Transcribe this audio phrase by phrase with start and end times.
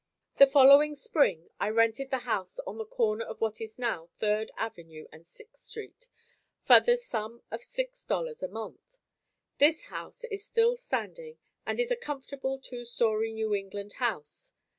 [0.37, 4.49] The following spring, I rented the house on the corner of what is now Third
[4.57, 6.07] Avenue and Sixth Street,
[6.65, 8.97] for the sum of $6.00 a month.
[9.59, 11.37] This house is still standing
[11.67, 14.53] and is a comfortable two story New England house.